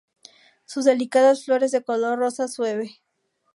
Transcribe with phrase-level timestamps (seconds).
[0.65, 3.03] Sus delicadas flores de color rosa sueve.